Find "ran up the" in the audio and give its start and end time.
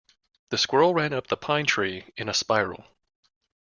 0.95-1.37